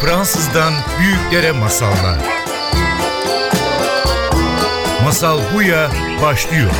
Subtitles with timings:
[0.00, 2.18] Fransızdan büyüklere masallar.
[5.04, 5.90] Masal Buya
[6.22, 6.70] başlıyor.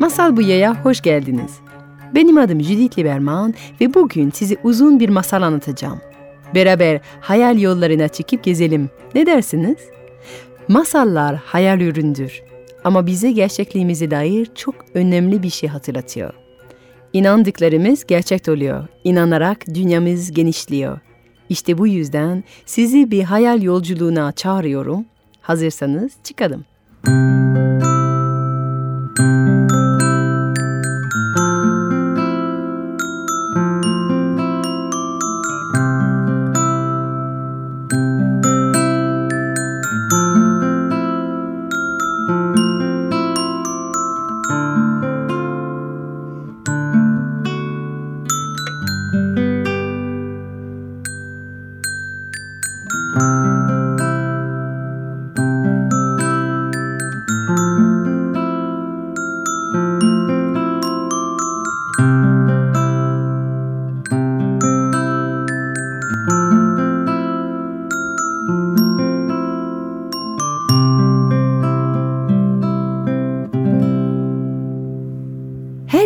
[0.00, 1.58] Masal Buya'ya hoş geldiniz.
[2.14, 6.00] Benim adım Judith Lieberman ve bugün size uzun bir masal anlatacağım.
[6.54, 8.90] Beraber hayal yollarına çıkıp gezelim.
[9.14, 9.78] Ne dersiniz?
[10.68, 12.42] Masallar hayal üründür
[12.84, 16.39] ama bize gerçekliğimize dair çok önemli bir şey hatırlatıyor.
[17.12, 18.88] İnandıklarımız gerçek oluyor.
[19.04, 20.98] İnanarak dünyamız genişliyor.
[21.48, 25.04] İşte bu yüzden sizi bir hayal yolculuğuna çağırıyorum.
[25.40, 26.64] Hazırsanız çıkalım.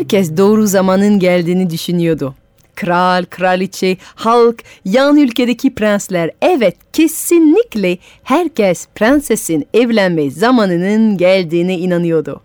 [0.05, 2.35] Herkes doğru zamanın geldiğini düşünüyordu.
[2.75, 12.41] Kral, kraliçe, halk, yan ülkedeki prensler, evet kesinlikle herkes prensesin evlenme zamanının geldiğine inanıyordu.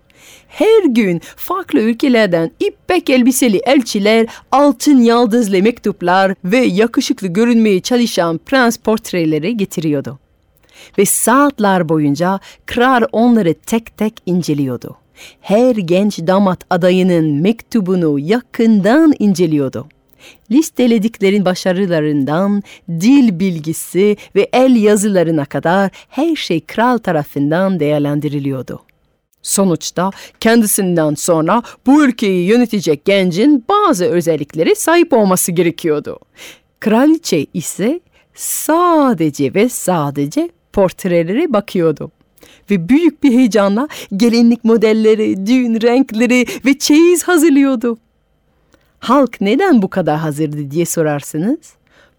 [0.48, 8.76] Her gün farklı ülkelerden ipek elbiseli elçiler, altın yıldızlı mektuplar ve yakışıklı görünmeye çalışan prens
[8.76, 10.18] portreleri getiriyordu.
[10.98, 14.96] Ve saatler boyunca kral onları tek tek inceliyordu
[15.40, 19.86] her genç damat adayının mektubunu yakından inceliyordu.
[20.50, 28.80] Listelediklerin başarılarından dil bilgisi ve el yazılarına kadar her şey kral tarafından değerlendiriliyordu.
[29.42, 30.10] Sonuçta
[30.40, 36.18] kendisinden sonra bu ülkeyi yönetecek gencin bazı özellikleri sahip olması gerekiyordu.
[36.80, 38.00] Kraliçe ise
[38.34, 42.10] sadece ve sadece portrelere bakıyordu
[42.70, 47.98] ve büyük bir heyecanla gelinlik modelleri, düğün renkleri ve çeyiz hazırlıyordu.
[48.98, 51.58] Halk neden bu kadar hazırdı diye sorarsınız.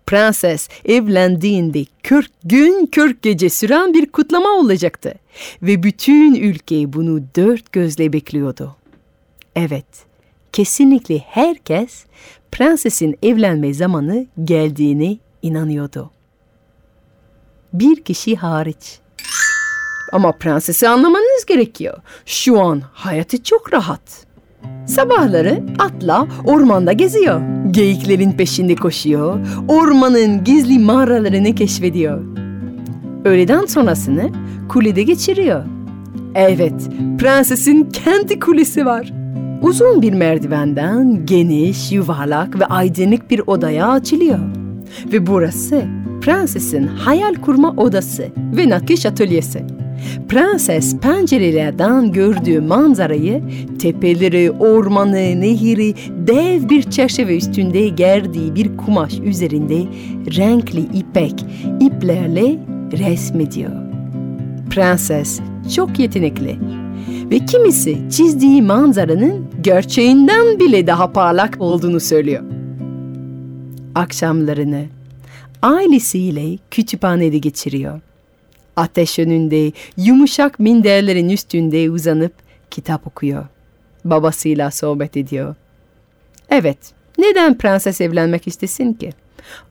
[0.06, 5.14] Prenses evlendiğinde 40 gün 40 gece süren bir kutlama olacaktı
[5.62, 8.76] ve bütün ülke bunu dört gözle bekliyordu.
[9.56, 9.86] Evet,
[10.52, 12.06] kesinlikle herkes
[12.52, 16.12] prensesin evlenme zamanı geldiğini inanıyordu.
[17.74, 19.00] Bir kişi hariç.
[20.12, 21.98] Ama prensesi anlamanız gerekiyor.
[22.26, 24.26] Şu an hayatı çok rahat.
[24.86, 27.42] Sabahları atla ormanda geziyor.
[27.72, 29.40] Geyiklerin peşinde koşuyor.
[29.68, 32.22] Ormanın gizli mağaralarını keşfediyor.
[33.26, 34.30] Öğleden sonrasını
[34.70, 35.64] kulede geçiriyor.
[36.36, 36.90] Evet,
[37.20, 39.14] prensesin kendi kulesi var.
[39.62, 44.40] Uzun bir merdivenden geniş, yuvarlak ve aydınlık bir odaya açılıyor.
[45.14, 45.84] Ve burası
[46.22, 48.28] prensesin hayal kurma odası
[48.58, 49.66] ve nakış atölyesi.
[50.30, 53.44] Prenses pencerelerden gördüğü manzarayı,
[53.80, 55.94] tepeleri, ormanı, nehri,
[56.28, 59.78] dev bir çerçeve üstünde gerdiği bir kumaş üzerinde
[60.38, 61.46] renkli ipek
[61.80, 62.60] iplerle
[62.92, 63.72] resmediyor.
[64.70, 65.40] Prenses
[65.76, 66.58] çok yetenekli
[67.32, 72.44] ve kimisi çizdiği manzaranın gerçeğinden bile daha parlak olduğunu söylüyor.
[73.96, 74.86] Akşamlarını
[75.62, 78.02] ailesiyle kütüphanede geçiriyor
[78.76, 82.34] ateş önünde, yumuşak minderlerin üstünde uzanıp
[82.72, 83.46] kitap okuyor.
[84.06, 85.56] Babasıyla sohbet ediyor.
[86.50, 86.78] Evet,
[87.18, 89.10] neden prenses evlenmek istesin ki?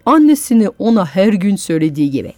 [0.07, 2.33] Annesini ona her gün söylediği gibi.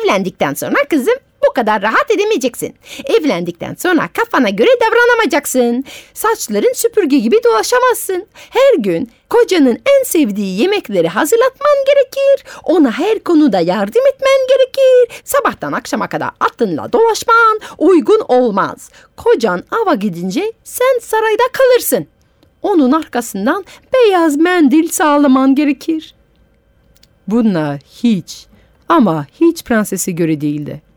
[0.00, 1.14] Evlendikten sonra kızım
[1.46, 2.74] bu kadar rahat edemeyeceksin.
[3.04, 5.84] Evlendikten sonra kafana göre davranamayacaksın.
[6.14, 8.26] Saçların süpürge gibi dolaşamazsın.
[8.50, 12.44] Her gün kocanın en sevdiği yemekleri hazırlatman gerekir.
[12.64, 15.22] Ona her konuda yardım etmen gerekir.
[15.24, 18.90] Sabahtan akşama kadar atınla dolaşman uygun olmaz.
[19.16, 22.06] Kocan ava gidince sen sarayda kalırsın.
[22.62, 23.64] Onun arkasından
[23.94, 26.14] beyaz mendil sağlaman gerekir.
[27.28, 28.46] Bunlar hiç
[28.88, 30.87] ama hiç prensesi göre değildi.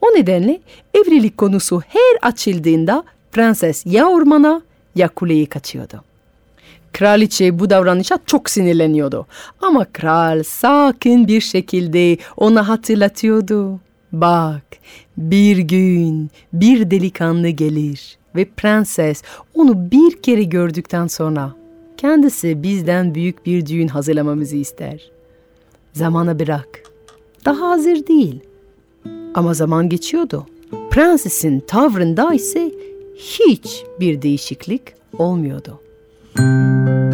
[0.00, 0.60] O nedenle
[0.94, 4.62] evlilik konusu her açıldığında prenses ya ormana
[4.94, 6.04] ya kuleyi kaçıyordu.
[6.92, 9.26] Kraliçe bu davranışa çok sinirleniyordu.
[9.62, 13.80] Ama kral sakin bir şekilde ona hatırlatıyordu.
[14.12, 14.62] Bak
[15.16, 19.22] bir gün bir delikanlı gelir ve prenses
[19.54, 21.60] onu bir kere gördükten sonra
[22.00, 25.10] Kendisi bizden büyük bir düğün hazırlamamızı ister.
[25.92, 26.82] Zamana bırak.
[27.44, 28.40] Daha hazır değil.
[29.34, 30.46] Ama zaman geçiyordu.
[30.90, 32.72] Prensesin tavrında ise
[33.16, 34.82] hiç bir değişiklik
[35.18, 35.80] olmuyordu.
[36.38, 37.09] Bir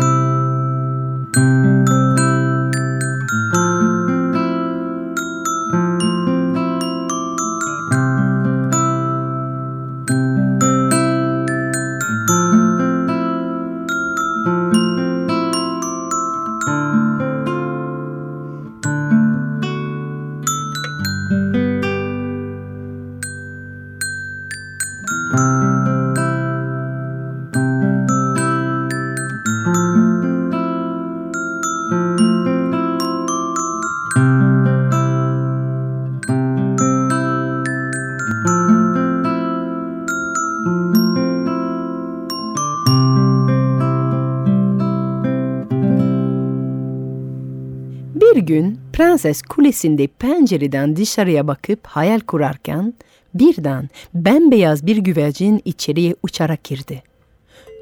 [49.66, 52.94] kulesinde pencereden dışarıya bakıp hayal kurarken
[53.34, 57.02] birden bembeyaz bir güvercin içeriye uçarak girdi.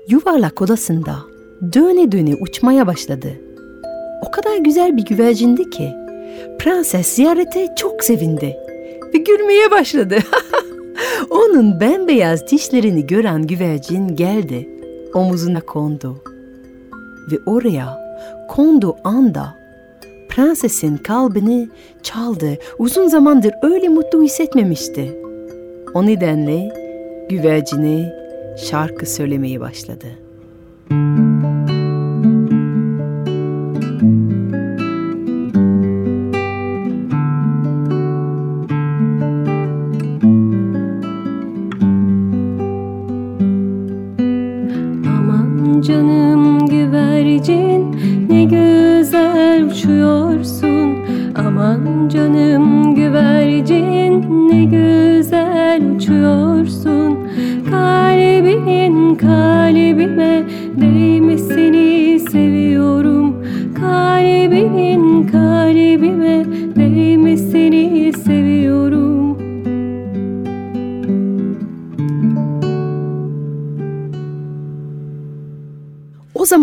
[0.09, 1.17] Yuvarlak odasında
[1.73, 3.41] döne döne uçmaya başladı.
[4.27, 5.93] O kadar güzel bir güvercindi ki
[6.59, 8.57] prenses ziyarete çok sevindi
[9.15, 10.19] ve gülmeye başladı.
[11.31, 14.69] Onun bembeyaz dişlerini gören güvercin geldi,
[15.15, 16.25] omuzuna kondu
[17.33, 18.17] ve oraya
[18.49, 19.64] kondu anda
[20.35, 21.69] prensesin kalbini
[22.03, 22.59] çaldı.
[22.79, 25.19] Uzun zamandır öyle mutlu hissetmemişti.
[25.95, 26.69] O nedenle
[27.29, 28.13] güvercine
[28.71, 30.24] şarkı söylemeye başladı.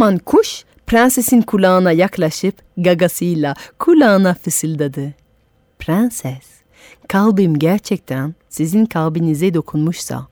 [0.02, 5.14] Zaman kuş prensesin kulağına yaklaşıp gagasıyla kulağına fısıldadı.
[5.80, 6.48] Prenses,
[7.08, 10.28] kalbim gerçekten sizin kalbinize dokunmuşsa,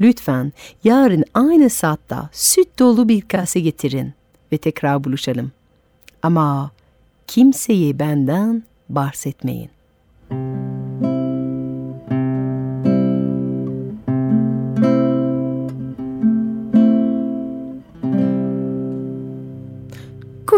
[0.00, 0.52] lütfen
[0.84, 4.14] yarın aynı saatte süt dolu bir kase getirin
[4.52, 5.52] ve tekrar buluşalım.
[6.22, 6.70] Ama
[7.26, 9.70] kimseye benden bahsetmeyin.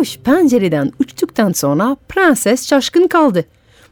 [0.05, 3.45] Kuş pencereden uçtuktan sonra prenses şaşkın kaldı.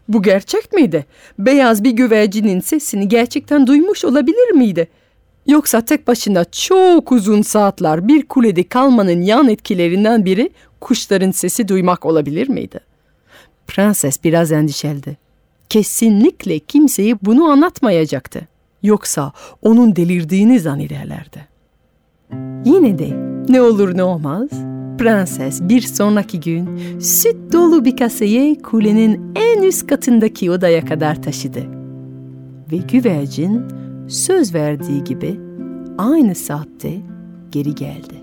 [0.08, 1.06] Bu gerçek miydi?
[1.38, 4.88] Beyaz bir güvercinin sesini gerçekten duymuş olabilir miydi?
[5.46, 10.50] Yoksa tek başına çok uzun saatler bir kulede kalmanın yan etkilerinden biri
[10.80, 12.80] kuşların sesi duymak olabilir miydi?
[13.66, 15.16] Prenses biraz endişeldi.
[15.68, 18.40] Kesinlikle kimseye bunu anlatmayacaktı.
[18.82, 19.32] Yoksa
[19.62, 21.48] onun delirdiğini zannederlerdi.
[22.64, 23.08] Yine de
[23.48, 24.48] ne olur ne olmaz
[25.02, 26.68] prenses bir sonraki gün
[27.00, 31.60] süt dolu bir kaseyi kulenin en üst katındaki odaya kadar taşıdı.
[32.72, 33.62] Ve güvercin
[34.08, 35.40] söz verdiği gibi
[35.98, 36.92] aynı saatte
[37.50, 38.14] geri geldi.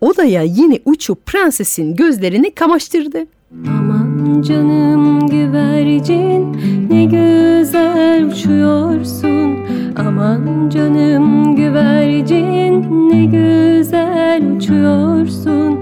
[0.00, 3.26] Odaya yine uçup prensesin gözlerini kamaştırdı.
[3.68, 6.52] Aman canım güvercin
[6.90, 9.59] ne güzel uçuyorsun
[9.96, 15.78] Aman canım güvercin ne güzel uçuyorsun.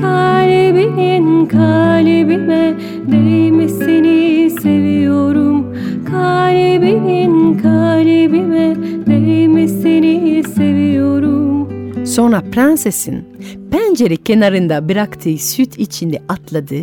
[0.00, 2.74] Kalbin kalbime
[3.12, 5.76] değmesini seviyorum.
[6.10, 8.76] Kalbin kalbime
[9.06, 11.68] değmesini seviyorum.
[12.06, 13.24] Sonra prensesin
[13.70, 16.76] pencere kenarında bıraktığı süt içinde atladı.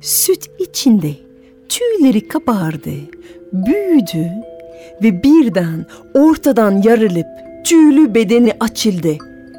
[0.00, 1.10] Süt içinde
[1.68, 2.90] tüyleri kabardı,
[3.52, 4.26] büyüdü
[5.02, 7.26] ve birden ortadan yarılıp
[7.64, 9.16] tüylü bedeni açıldı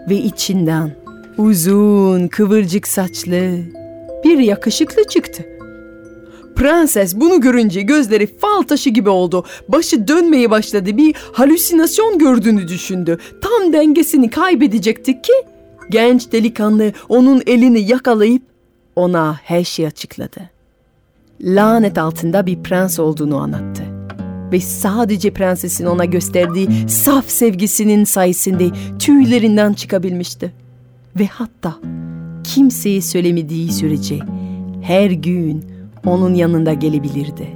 [0.09, 0.91] ve içinden
[1.37, 3.57] uzun kıvırcık saçlı
[4.23, 5.43] bir yakışıklı çıktı.
[6.55, 9.45] Prenses bunu görünce gözleri fal taşı gibi oldu.
[9.67, 10.97] Başı dönmeye başladı.
[10.97, 13.17] Bir halüsinasyon gördüğünü düşündü.
[13.41, 15.33] Tam dengesini kaybedecekti ki
[15.89, 18.41] genç delikanlı onun elini yakalayıp
[18.95, 20.49] ona her şeyi açıkladı.
[21.41, 23.80] Lanet altında bir prens olduğunu anlattı.
[24.51, 30.53] Ve sadece prensesin ona gösterdiği saf sevgisinin sayesinde tüylerinden çıkabilmişti.
[31.19, 31.79] Ve hatta
[32.43, 34.19] kimseye söylemediği sürece
[34.81, 35.65] her gün
[36.05, 37.47] onun yanında gelebilirdi.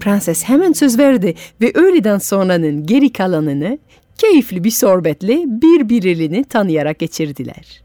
[0.00, 3.78] Prenses hemen söz verdi ve öğleden sonranın geri kalanını
[4.18, 7.82] keyifli bir sorbetle birbirlerini tanıyarak geçirdiler.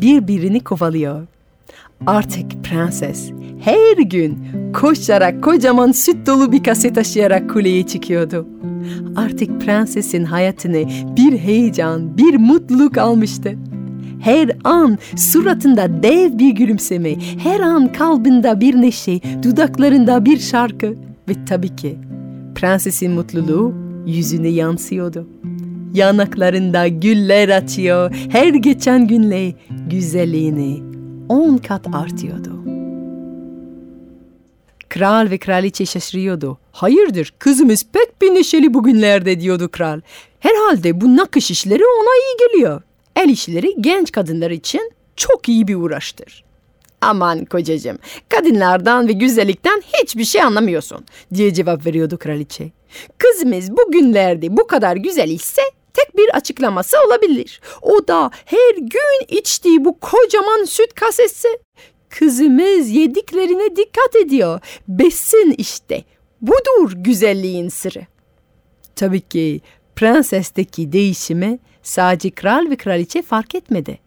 [0.00, 1.26] Birbirini kovalıyor.
[2.06, 4.38] Artık prenses her gün
[4.72, 8.46] koşarak kocaman süt dolu bir kase taşıyarak kuleye çıkıyordu.
[9.16, 10.84] Artık prensesin hayatını
[11.16, 13.54] bir heyecan, bir mutluluk almıştı.
[14.20, 20.94] Her an suratında dev bir gülümseme, her an kalbinde bir neşe, dudaklarında bir şarkı
[21.28, 21.98] ve tabii ki
[22.54, 23.74] prensesin mutluluğu
[24.06, 25.28] yüzüne yansıyordu.
[25.94, 29.52] Yanaklarında güller açıyor, her geçen günle
[29.86, 30.82] güzelliğini
[31.28, 32.62] on kat artıyordu.
[34.88, 36.58] Kral ve kraliçe şaşırıyordu.
[36.72, 40.00] Hayırdır kızımız pek bir neşeli bugünlerde diyordu kral.
[40.40, 42.82] Herhalde bu nakış işleri ona iyi geliyor.
[43.16, 46.44] El işleri genç kadınlar için çok iyi bir uğraştır.
[47.00, 52.70] Aman kocacığım, kadınlardan ve güzellikten hiçbir şey anlamıyorsun diye cevap veriyordu kraliçe.
[53.18, 55.62] Kızımız bugünlerde bu kadar güzel ise
[55.96, 57.60] tek bir açıklaması olabilir.
[57.82, 61.48] O da her gün içtiği bu kocaman süt kasesi.
[62.08, 64.60] Kızımız yediklerine dikkat ediyor.
[64.88, 66.04] Besin işte.
[66.40, 68.06] Budur güzelliğin sırrı.
[68.96, 69.60] Tabii ki
[69.96, 73.98] prensesteki değişimi sadece kral ve kraliçe fark etmedi.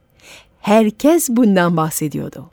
[0.60, 2.51] Herkes bundan bahsediyordu.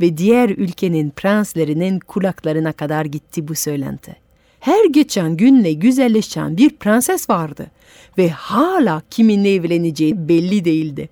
[0.00, 4.21] Ve diğer ülkenin prenslerinin kulaklarına kadar gitti bu söylenti.
[4.62, 7.66] Her geçen günle güzelleşen bir prenses vardı
[8.18, 11.08] ve hala kiminle evleneceği belli değildi.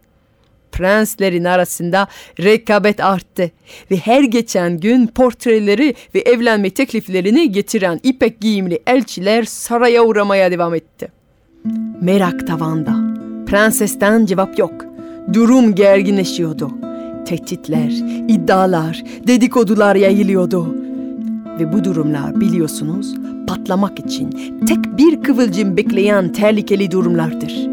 [0.73, 2.09] Prenslerin arasında
[2.41, 3.51] rekabet arttı
[3.91, 10.75] ve her geçen gün portreleri ve evlenme tekliflerini getiren ipek giyimli elçiler saraya uğramaya devam
[10.75, 11.09] etti.
[12.01, 12.97] Merak tavanda.
[13.47, 14.85] Prensesten cevap yok.
[15.33, 16.71] Durum gerginleşiyordu.
[17.27, 17.91] Tehditler,
[18.29, 20.75] iddialar, dedikodular yayılıyordu.
[21.61, 23.15] Ve bu durumlar biliyorsunuz
[23.61, 24.31] patlamak için
[24.67, 27.69] tek bir kıvılcım bekleyen tehlikeli durumlardır.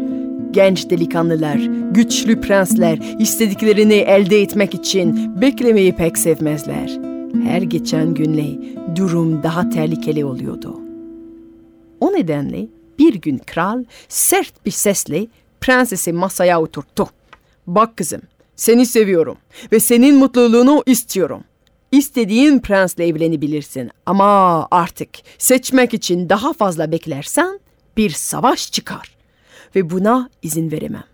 [0.50, 1.56] Genç delikanlılar,
[1.90, 6.98] güçlü prensler istediklerini elde etmek için beklemeyi pek sevmezler.
[7.44, 8.46] Her geçen günle
[8.96, 10.80] durum daha tehlikeli oluyordu.
[12.00, 12.66] O nedenle
[12.98, 15.26] bir gün kral sert bir sesle
[15.60, 17.06] prensesi masaya oturttu.
[17.66, 18.20] Bak kızım,
[18.56, 19.36] seni seviyorum
[19.72, 21.44] ve senin mutluluğunu istiyorum.
[21.92, 27.60] İstediğin prensle evlenebilirsin ama artık seçmek için daha fazla beklersen
[27.96, 29.16] bir savaş çıkar
[29.76, 31.04] ve buna izin veremem.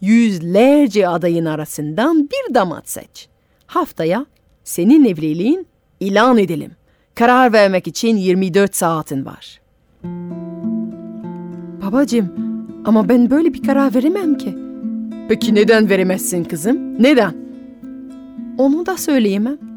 [0.00, 3.28] Yüzlerce adayın arasından bir damat seç.
[3.66, 4.26] Haftaya
[4.64, 5.66] senin evliliğin
[6.00, 6.70] ilan edelim.
[7.14, 9.60] Karar vermek için 24 saatin var.
[11.82, 12.32] Babacığım
[12.84, 14.54] ama ben böyle bir karar veremem ki.
[15.28, 17.02] Peki neden veremezsin kızım?
[17.02, 17.34] Neden?
[18.58, 19.67] Onu da söyleyemem.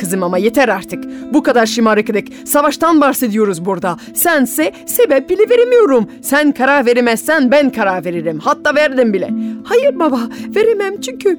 [0.00, 1.04] Kızım ama yeter artık.
[1.34, 2.28] Bu kadar şımarıklık.
[2.44, 3.96] Savaştan bahsediyoruz burada.
[4.14, 6.06] Sense sebep bile veremiyorum.
[6.22, 8.38] Sen karar veremezsen ben karar veririm.
[8.42, 9.30] Hatta verdim bile.
[9.64, 10.20] Hayır baba
[10.56, 11.38] veremem çünkü...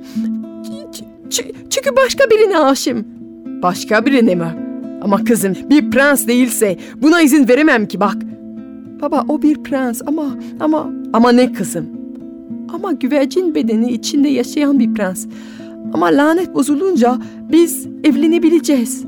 [1.70, 3.06] Çünkü başka birine aşığım.
[3.64, 4.56] Başka birine mi?
[5.02, 8.16] Ama kızım bir prens değilse buna izin veremem ki bak.
[9.02, 10.26] Baba o bir prens ama
[10.60, 11.86] ama ama ne kızım?
[12.74, 15.28] Ama güvercin bedeni içinde yaşayan bir prens.
[15.94, 17.18] Ama lanet bozulunca
[17.52, 19.06] biz evlenebileceğiz.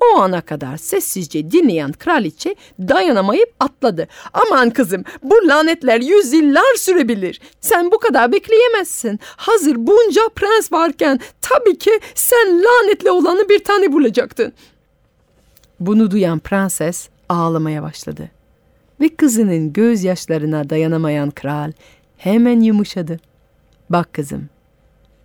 [0.00, 4.08] O ana kadar sessizce dinleyen kraliçe dayanamayıp atladı.
[4.32, 7.40] Aman kızım bu lanetler yüzyıllar sürebilir.
[7.60, 9.20] Sen bu kadar bekleyemezsin.
[9.36, 14.52] Hazır bunca prens varken tabii ki sen lanetli olanı bir tane bulacaktın.
[15.80, 18.30] Bunu duyan prenses ağlamaya başladı.
[19.00, 21.72] Ve kızının gözyaşlarına dayanamayan kral
[22.16, 23.20] hemen yumuşadı.
[23.90, 24.48] Bak kızım,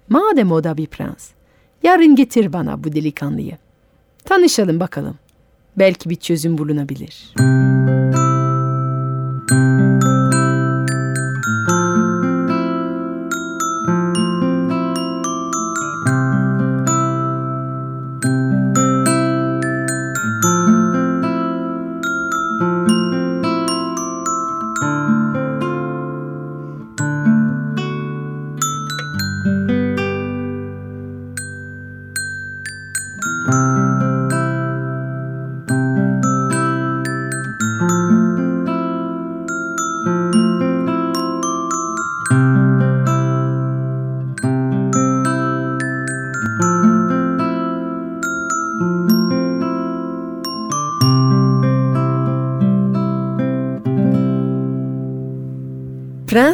[0.10, 1.30] madem o da bir prens,
[1.84, 3.58] yarın getir bana bu delikanlıyı.
[4.26, 5.16] Tanışalım bakalım.
[5.78, 8.29] Belki bir çözüm bulunabilir.''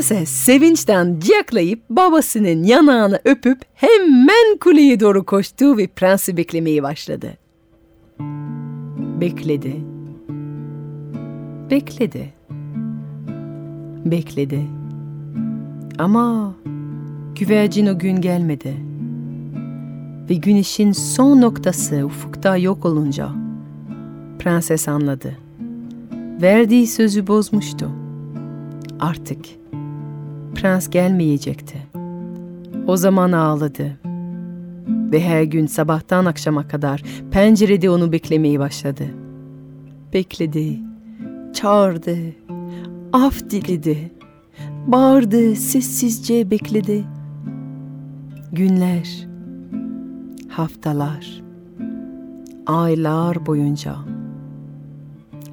[0.09, 7.37] Prenses sevinçten ciyaklayıp babasının yanağını öpüp hemen kuleye doğru koştu ve prensi beklemeye başladı.
[9.21, 9.75] Bekledi.
[11.71, 12.33] Bekledi.
[14.05, 14.61] Bekledi.
[15.99, 16.55] Ama
[17.35, 18.73] güvercin o gün gelmedi.
[20.29, 23.29] Ve güneşin son noktası ufukta yok olunca
[24.39, 25.37] prenses anladı.
[26.41, 27.89] Verdiği sözü bozmuştu.
[28.99, 29.39] Artık
[30.55, 31.77] prens gelmeyecekti.
[32.87, 33.97] O zaman ağladı.
[34.85, 39.03] Ve her gün sabahtan akşama kadar pencerede onu beklemeye başladı.
[40.13, 40.79] Bekledi,
[41.53, 42.17] çağırdı,
[43.13, 44.11] af diledi,
[44.87, 47.03] bağırdı, sessizce bekledi.
[48.51, 49.27] Günler,
[50.49, 51.43] haftalar,
[52.65, 53.95] aylar boyunca.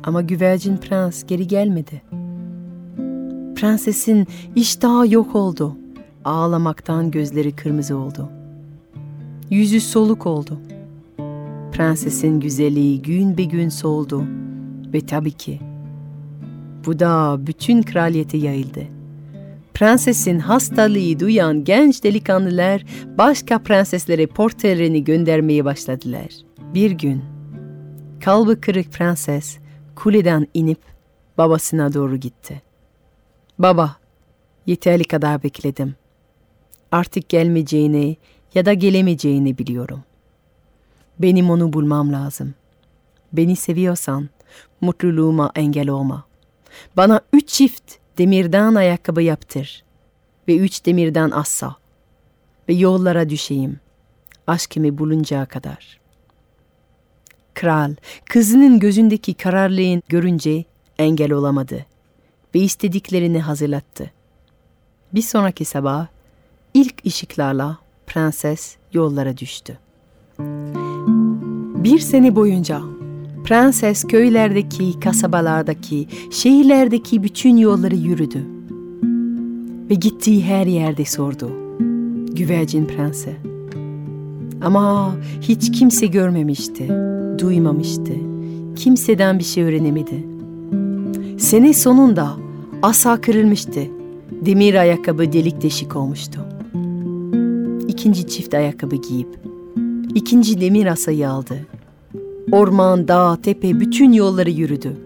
[0.02, 2.02] Ama güvercin prens geri gelmedi.
[3.62, 4.26] Prensesin
[4.56, 5.76] iştahı yok oldu.
[6.24, 8.28] Ağlamaktan gözleri kırmızı oldu.
[9.50, 10.58] Yüzü soluk oldu.
[11.72, 14.24] Prensesin güzelliği gün be gün soldu.
[14.94, 15.60] Ve tabii ki
[16.86, 18.82] bu da bütün kraliyete yayıldı.
[19.74, 22.84] Prensesin hastalığı duyan genç delikanlılar
[23.18, 26.28] başka prenseslere portrelerini göndermeye başladılar.
[26.74, 27.22] Bir gün
[28.20, 29.58] kalbi kırık prenses
[29.94, 30.78] kuleden inip
[31.38, 32.71] babasına doğru gitti.
[33.62, 33.96] Baba,
[34.66, 35.94] yeterli kadar bekledim.
[36.92, 38.16] Artık gelmeyeceğini
[38.54, 40.02] ya da gelemeyeceğini biliyorum.
[41.18, 42.54] Benim onu bulmam lazım.
[43.32, 44.28] Beni seviyorsan
[44.80, 46.24] mutluluğuma engel olma.
[46.96, 49.84] Bana üç çift demirden ayakkabı yaptır
[50.48, 51.76] ve üç demirden assa
[52.68, 53.80] ve yollara düşeyim
[54.46, 56.00] aşkımı buluncaya kadar.
[57.54, 57.94] Kral
[58.24, 60.64] kızının gözündeki kararlığın görünce
[60.98, 61.91] engel olamadı
[62.54, 64.10] ve istediklerini hazırlattı.
[65.14, 66.06] Bir sonraki sabah
[66.74, 69.78] ilk ışıklarla prenses yollara düştü.
[71.84, 72.80] Bir sene boyunca
[73.44, 78.46] prenses köylerdeki, kasabalardaki, şehirlerdeki bütün yolları yürüdü.
[79.90, 81.50] Ve gittiği her yerde sordu.
[82.34, 83.36] Güvercin prense.
[84.62, 86.88] Ama hiç kimse görmemişti,
[87.38, 88.12] duymamıştı.
[88.76, 90.26] Kimseden bir şey öğrenemedi.
[91.38, 92.41] Sene sonunda
[92.82, 93.80] asa kırılmıştı.
[94.30, 96.40] Demir ayakkabı delik deşik olmuştu.
[97.88, 99.28] İkinci çift ayakkabı giyip
[100.14, 101.66] ikinci demir asayı aldı.
[102.52, 104.96] Orman, dağ, tepe bütün yolları yürüdü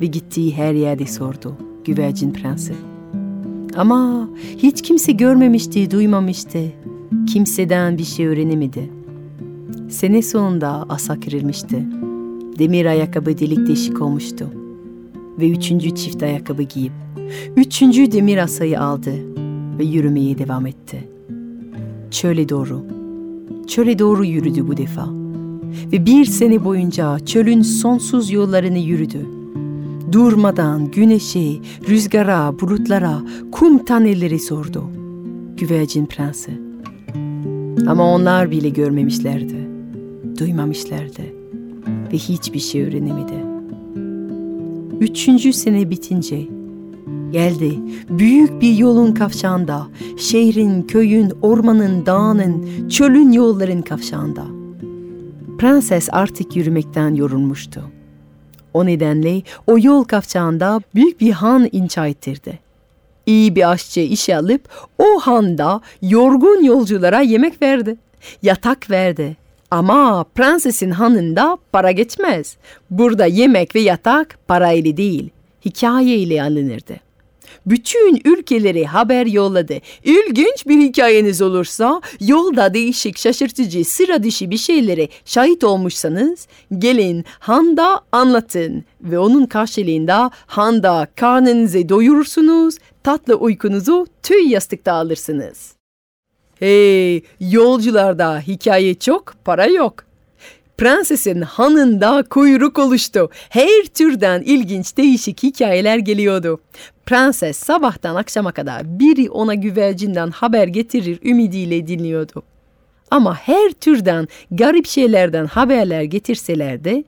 [0.00, 2.72] ve gittiği her yerde sordu güvercin prensi.
[3.76, 6.58] Ama hiç kimse görmemişti, duymamıştı.
[7.32, 8.90] Kimseden bir şey öğrenemedi.
[9.88, 11.76] Sene sonunda asa kırılmıştı.
[12.58, 14.61] Demir ayakkabı delik deşik olmuştu.
[15.38, 16.92] Ve üçüncü çift ayakkabı giyip,
[17.56, 19.12] üçüncü demir asayı aldı
[19.78, 21.08] ve yürümeye devam etti.
[22.10, 22.84] Çöle doğru,
[23.66, 25.08] çöle doğru yürüdü bu defa.
[25.92, 29.26] Ve bir sene boyunca çölün sonsuz yollarını yürüdü.
[30.12, 31.52] Durmadan güneşe,
[31.88, 34.84] rüzgara, bulutlara, kum taneleri sordu.
[35.56, 36.50] Güvercin prensi.
[37.86, 39.68] Ama onlar bile görmemişlerdi,
[40.38, 41.22] duymamışlardı
[42.12, 43.51] ve hiçbir şey öğrenemedi.
[45.02, 46.42] Üçüncü sene bitince
[47.30, 49.86] geldi büyük bir yolun kavşağında,
[50.18, 54.44] şehrin, köyün, ormanın, dağının, çölün yolların kavşağında.
[55.58, 57.82] Prenses artık yürümekten yorulmuştu.
[58.74, 62.58] O nedenle o yol kavşağında büyük bir han inşa ettirdi.
[63.26, 67.96] İyi bir aşçı işe alıp o handa yorgun yolculara yemek verdi.
[68.42, 69.36] Yatak verdi.
[69.72, 72.56] Ama prensesin hanında para geçmez.
[72.90, 75.30] Burada yemek ve yatak parayla değil,
[75.64, 76.94] hikaye ile alınırdı
[77.66, 79.74] bütün ülkeleri haber yolladı.
[80.04, 86.46] İlginç bir hikayeniz olursa, yolda değişik, şaşırtıcı, sıra dışı bir şeylere şahit olmuşsanız,
[86.78, 95.81] gelin Handa anlatın ve onun karşılığında Handa karnınızı doyurursunuz, tatlı uykunuzu tüy yastıkta alırsınız.
[96.62, 100.04] Hey, yolcularda hikaye çok, para yok.
[100.78, 103.30] Prensesin hanında kuyruk oluştu.
[103.48, 106.60] Her türden ilginç değişik hikayeler geliyordu.
[107.06, 112.42] Prenses sabahtan akşama kadar biri ona güvercinden haber getirir ümidiyle dinliyordu.
[113.10, 117.04] Ama her türden garip şeylerden haberler getirseler de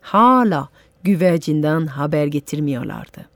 [0.00, 0.68] hala
[1.02, 3.33] güvercinden haber getirmiyorlardı.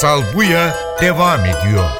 [0.00, 1.99] Masal Buya devam ediyor.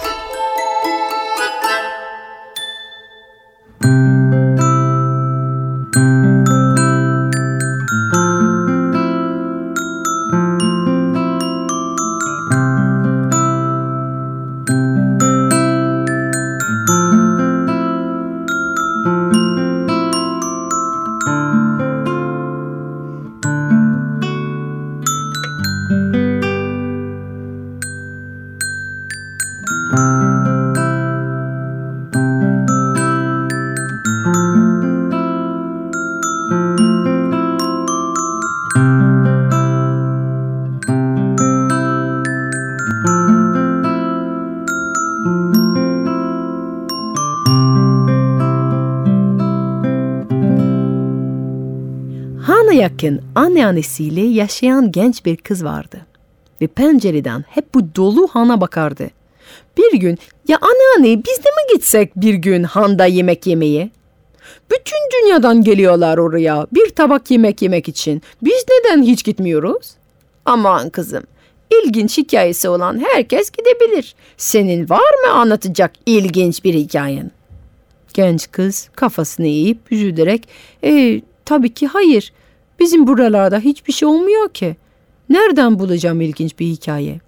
[52.81, 56.07] Yakın anneannesiyle yaşayan genç bir kız vardı.
[56.61, 59.20] Ve pencereden hep bu dolu hana bakardı.
[59.81, 63.91] Bir gün ya anneanne biz de mi gitsek bir gün handa yemek yemeye?
[64.71, 68.23] Bütün dünyadan geliyorlar oraya bir tabak yemek yemek için.
[68.43, 69.91] Biz neden hiç gitmiyoruz?
[70.45, 71.23] Aman kızım
[71.71, 74.15] ilginç hikayesi olan herkes gidebilir.
[74.37, 77.31] Senin var mı anlatacak ilginç bir hikayen?
[78.15, 80.49] Genç kız kafasını eğip üzülerek
[80.85, 82.33] e, tabii ki hayır.
[82.81, 84.77] Bizim buralarda hiçbir şey olmuyor ki.
[85.29, 87.21] Nereden bulacağım ilginç bir hikaye?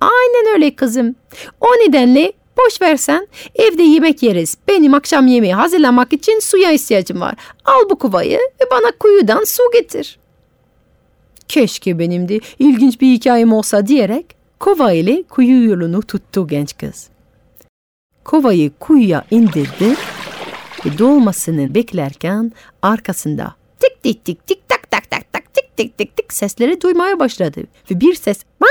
[0.00, 1.14] Aynen öyle kızım.
[1.60, 4.56] O nedenle boş versen evde yemek yeriz.
[4.68, 7.34] Benim akşam yemeği hazırlamak için suya ihtiyacım var.
[7.64, 10.18] Al bu kovayı ve bana kuyudan su getir.
[11.48, 14.26] Keşke benim de ilginç bir hikayem olsa diyerek
[14.60, 17.08] kova ile kuyu yolunu tuttu genç kız.
[18.24, 19.94] Kovayı kuyuya indirdi
[20.86, 26.16] ve dolmasını beklerken arkasında tik tik tik tik tak tak tak tak tik tik tik
[26.16, 27.60] tik sesleri duymaya başladı.
[27.90, 28.66] Ve bir ses "Ba,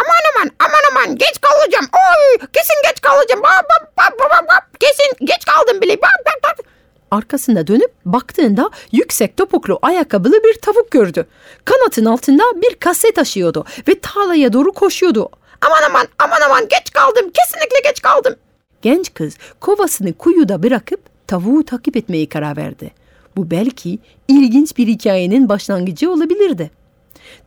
[0.00, 4.48] aman aman aman aman geç kalacağım oy kesin geç kalacağım ba, ba, ba, ba, ba,
[4.48, 6.62] ba, kesin geç kaldım bile ba, ba, ba."
[7.10, 11.26] Arkasında dönüp baktığında yüksek topuklu ayakkabılı bir tavuk gördü.
[11.64, 15.28] Kanatın altında bir kase taşıyordu ve tarlaya doğru koşuyordu.
[15.60, 18.34] Aman aman aman aman geç kaldım kesinlikle geç kaldım.
[18.82, 22.90] Genç kız kovasını kuyuda bırakıp tavuğu takip etmeyi karar verdi.
[23.36, 26.70] Bu belki ilginç bir hikayenin başlangıcı olabilirdi.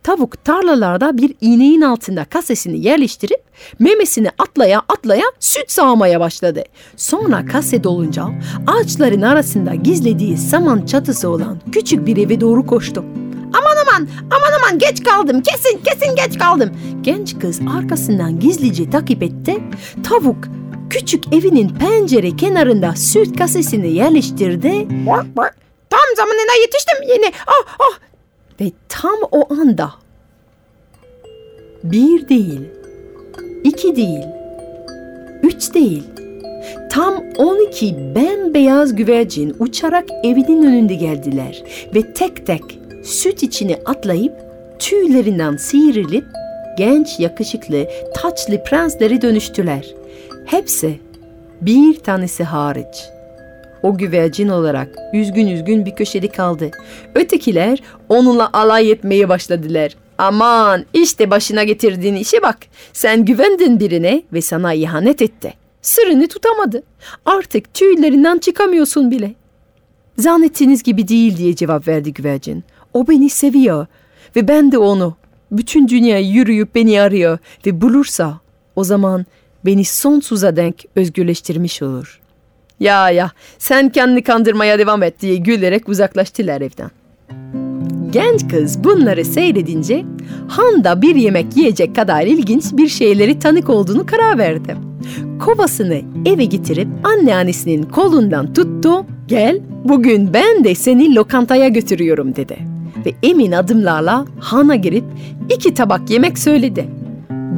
[0.04, 3.44] Tavuk tarlalarda bir iğneğin altında kasesini yerleştirip
[3.80, 6.64] memesini atlaya atlaya süt sağmaya başladı.
[6.98, 8.26] Sonra kase dolunca
[8.68, 13.06] ağaçların arasında gizlediği saman çatısı olan küçük bir eve doğru koştu.
[13.54, 16.72] Aman aman aman aman geç kaldım kesin kesin geç kaldım.
[17.02, 19.64] Genç kız arkasından gizlice takip etti.
[20.04, 20.38] Tavuk
[20.90, 24.88] küçük evinin pencere kenarında süt kasesini yerleştirdi.
[25.90, 27.32] Tam zamanına yetiştim yine.
[27.48, 28.09] Ah ah.
[28.62, 29.92] Ve tam o anda
[31.84, 32.62] bir değil,
[33.64, 34.26] iki değil,
[35.44, 36.04] üç değil,
[36.90, 41.64] tam 12 bembeyaz güvercin uçarak evinin önünde geldiler
[41.96, 44.34] ve tek tek süt içine atlayıp
[44.80, 46.26] tüylerinden sıyırılıp
[46.78, 49.96] genç yakışıklı taçlı prensleri dönüştüler.
[50.46, 51.00] Hepsi
[51.62, 53.10] bir tanesi hariç.
[53.84, 56.72] O güvercin olarak üzgün üzgün bir köşede kaldı.
[57.16, 59.96] Ötekiler onunla alay etmeye başladılar.
[60.18, 62.58] Aman işte başına getirdiğin işe bak.
[62.94, 65.54] Sen güvendin birine ve sana ihanet etti.
[65.82, 66.84] Sırrını tutamadı.
[67.26, 69.36] Artık tüylerinden çıkamıyorsun bile.
[70.18, 72.64] Zannettiğiniz gibi değil diye cevap verdi güvercin.
[72.94, 73.88] O beni seviyor
[74.36, 75.16] ve ben de onu.
[75.52, 78.40] Bütün dünya yürüyüp beni arıyor ve bulursa
[78.76, 79.26] o zaman
[79.66, 82.20] beni sonsuza denk özgürleştirmiş olur.
[82.80, 86.92] Ya ya sen kendini kandırmaya devam et diye gülerek uzaklaştılar evden.
[88.12, 90.06] Genç kız bunları seyredince
[90.48, 94.76] Handa bir yemek yiyecek kadar ilginç bir şeyleri tanık olduğunu karar verdi.
[95.40, 99.06] Kovasını eve getirip anneannesinin kolundan tuttu.
[99.28, 102.58] Gel bugün ben de seni lokantaya götürüyorum dedi.
[103.06, 105.04] Ve emin adımlarla Han'a girip
[105.50, 106.90] iki tabak yemek söyledi.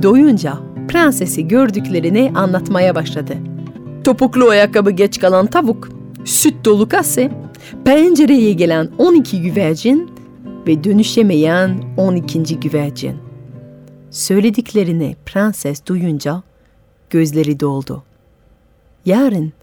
[0.03, 0.53] Doyunca
[0.87, 3.33] prensesi gördüklerini anlatmaya başladı.
[4.03, 5.89] Topuklu ayakkabı geç kalan tavuk,
[6.25, 7.31] süt dolu kase,
[7.85, 10.11] pencereye gelen 12 güvercin
[10.67, 12.59] ve dönüşemeyen 12.
[12.59, 13.17] güvercin.
[14.11, 16.43] Söylediklerini prenses duyunca
[17.09, 18.03] gözleri doldu.
[19.05, 19.53] Yarın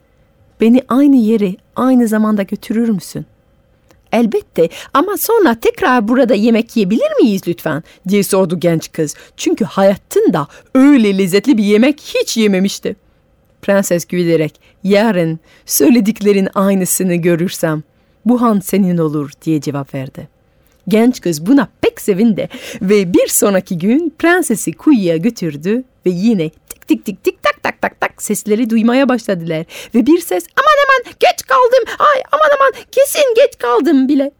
[0.61, 3.27] beni aynı yere aynı zamanda götürür müsün?
[4.12, 9.14] Elbette ama sonra tekrar burada yemek yiyebilir miyiz lütfen diye sordu genç kız.
[9.37, 12.96] Çünkü hayatında öyle lezzetli bir yemek hiç yememişti.
[13.62, 17.83] Prenses gülerek yarın söylediklerin aynısını görürsem
[18.25, 20.29] bu han senin olur diye cevap verdi.
[20.88, 22.49] Genç kız buna pek sevindi
[22.83, 27.83] ve bir sonraki gün prensesi kuyuya götürdü ve yine tik tik tik tik tak tak
[27.83, 29.66] tak tak sesleri duymaya başladılar.
[29.94, 34.31] Ve bir ses aman aman geç kaldım ay aman aman kesin geç kaldım bile.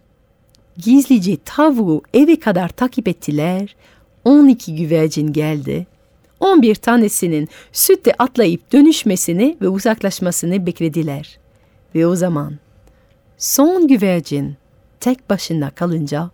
[0.77, 3.77] Gizlice tavuğu eve kadar takip ettiler.
[4.25, 5.87] 12 güvercin geldi.
[6.41, 11.39] 11 tanesinin sütte atlayıp dönüşmesini ve uzaklaşmasını beklediler.
[11.95, 12.55] Ve o zaman
[13.39, 14.57] son güvercin
[15.01, 16.31] tek başına kalınca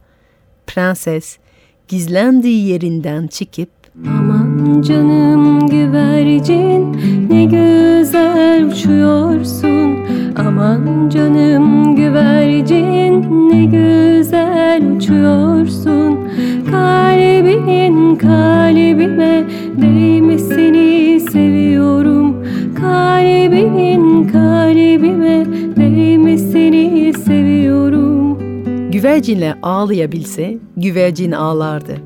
[0.66, 1.38] prenses
[1.88, 3.68] gizlendiği yerinden çıkıp
[4.06, 6.92] Aman canım güvercin
[7.30, 9.98] ne güzel uçuyorsun
[10.36, 16.28] Aman canım güvercin ne güzel uçuyorsun
[16.70, 19.44] Kalbin kalbime
[19.82, 28.24] değmesini seviyorum Kalbin kalbime değmesini seviyorum
[29.04, 31.96] güvercinle ağlayabilse güvercin ağlardı.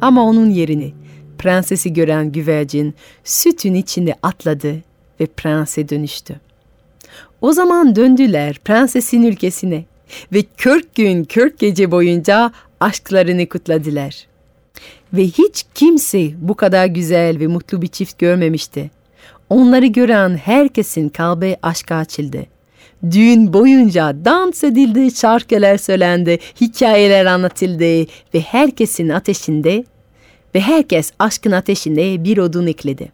[0.00, 0.92] Ama onun yerini
[1.38, 2.94] prensesi gören güvercin
[3.24, 4.74] sütün içinde atladı
[5.20, 6.40] ve prense dönüştü.
[7.40, 9.84] O zaman döndüler prensesin ülkesine
[10.32, 14.26] ve kırk gün kırk gece boyunca aşklarını kutladılar.
[15.12, 18.90] Ve hiç kimse bu kadar güzel ve mutlu bir çift görmemişti.
[19.50, 22.46] Onları gören herkesin kalbi aşka açıldı.
[23.10, 29.84] Düğün boyunca dans edildi, şarkılar söylendi, hikayeler anlatıldı ve herkesin ateşinde
[30.54, 33.12] ve herkes aşkın ateşinde bir odun ekledi.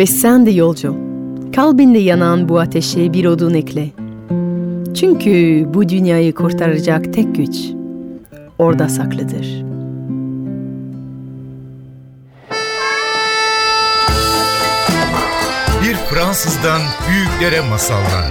[0.00, 0.96] Ve sen de yolcu,
[1.56, 3.88] kalbinde yanan bu ateşe bir odun ekle.
[4.94, 7.56] Çünkü bu dünyayı kurtaracak tek güç
[8.58, 9.64] orada saklıdır.
[15.82, 18.30] Bir Fransızdan büyüklere masallar.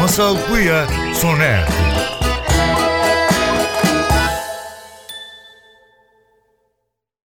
[0.00, 1.83] Masal Buya sona erdi.